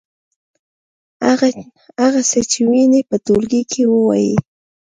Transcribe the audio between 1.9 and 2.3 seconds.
هغه